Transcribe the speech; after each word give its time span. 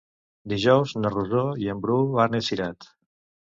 Dijous 0.53 0.93
na 1.01 1.11
Rosó 1.17 1.45
i 1.65 1.71
en 1.75 1.85
Bru 1.85 1.99
van 2.17 2.41
a 2.41 2.43
Cirat. 2.51 2.91